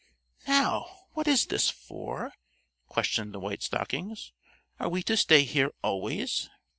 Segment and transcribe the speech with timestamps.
[0.47, 2.33] "Now, what is this for?"
[2.87, 4.31] questioned the White Stockings.
[4.79, 6.49] "Are we to stay here always?"